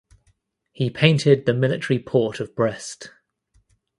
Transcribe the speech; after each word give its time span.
He 0.71 0.89
painted 0.89 1.45
the 1.45 1.53
military 1.53 1.99
port 1.99 2.39
of 2.39 2.55
Brest. 2.55 3.11